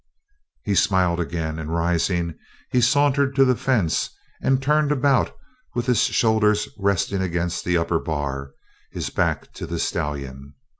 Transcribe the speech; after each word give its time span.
He 0.63 0.73
smiled 0.73 1.19
again 1.19 1.59
and 1.59 1.71
rising, 1.71 2.33
he 2.71 2.81
sauntered 2.81 3.35
to 3.35 3.45
the 3.45 3.55
fence 3.55 4.09
and 4.41 4.59
turned 4.59 4.91
about 4.91 5.31
with 5.75 5.85
his 5.85 5.99
shoulders 6.01 6.67
resting 6.79 7.21
against 7.21 7.63
the 7.63 7.77
upper 7.77 7.99
bar, 7.99 8.49
his 8.89 9.11
back 9.11 9.53
to 9.53 9.67
the 9.67 9.77
stallion. 9.77 10.55